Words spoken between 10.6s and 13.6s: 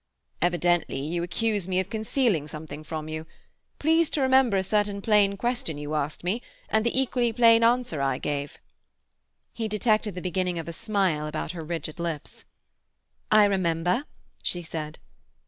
a smile about her rigid lips. "I